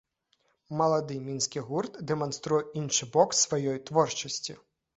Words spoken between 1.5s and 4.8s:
гурт дэманструе іншы бок сваёй творчасці.